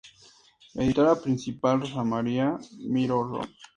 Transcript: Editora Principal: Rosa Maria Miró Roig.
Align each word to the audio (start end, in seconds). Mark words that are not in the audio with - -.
Editora 0.75 1.13
Principal: 1.25 1.79
Rosa 1.81 2.03
Maria 2.15 2.49
Miró 2.95 3.21
Roig. 3.29 3.51